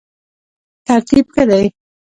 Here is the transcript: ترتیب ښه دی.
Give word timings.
ترتیب 0.87 1.25
ښه 1.33 1.43
دی. 1.49 1.65